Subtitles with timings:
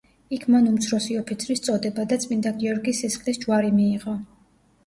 [0.35, 4.19] იქ მან უმცროსი ოფიცრის წოდება და „წმინდა გიორგის სისხლის ჯვარი“ მიიღო.